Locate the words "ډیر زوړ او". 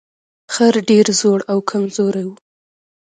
0.89-1.57